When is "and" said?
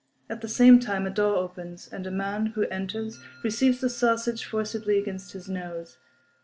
1.87-2.07